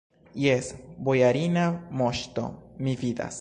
[0.43, 0.69] Jes,
[1.09, 1.67] bojarina
[2.01, 2.47] moŝto,
[2.87, 3.29] mi vidas.